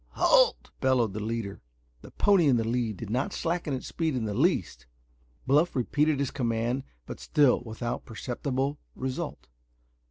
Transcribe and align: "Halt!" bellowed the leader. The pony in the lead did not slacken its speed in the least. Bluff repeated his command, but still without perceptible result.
"Halt!" 0.13 0.71
bellowed 0.81 1.13
the 1.13 1.19
leader. 1.19 1.61
The 2.01 2.09
pony 2.09 2.47
in 2.47 2.57
the 2.57 2.63
lead 2.67 2.97
did 2.97 3.11
not 3.11 3.33
slacken 3.33 3.75
its 3.75 3.85
speed 3.85 4.15
in 4.15 4.25
the 4.25 4.33
least. 4.33 4.87
Bluff 5.45 5.75
repeated 5.75 6.17
his 6.19 6.31
command, 6.31 6.85
but 7.05 7.19
still 7.19 7.61
without 7.63 8.03
perceptible 8.05 8.79
result. 8.95 9.47